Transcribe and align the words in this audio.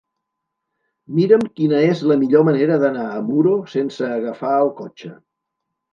Mira'm 1.17 1.43
quina 1.59 1.83
és 1.89 2.01
la 2.11 2.17
millor 2.21 2.47
manera 2.49 2.79
d'anar 2.85 3.05
a 3.19 3.23
Muro 3.29 3.55
sense 3.75 4.09
agafar 4.19 4.55
el 4.63 4.73
cotxe. 4.81 5.13